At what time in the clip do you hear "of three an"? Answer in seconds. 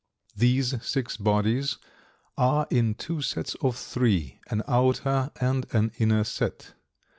3.61-4.63